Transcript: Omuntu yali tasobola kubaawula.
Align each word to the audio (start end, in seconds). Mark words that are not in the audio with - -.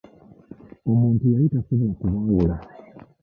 Omuntu 0.91 1.23
yali 1.33 1.45
tasobola 1.53 1.93
kubaawula. 1.99 2.55